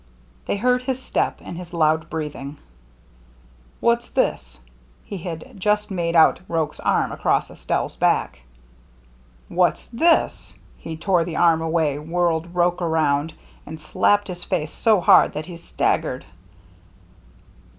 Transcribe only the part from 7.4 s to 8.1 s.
Estelle's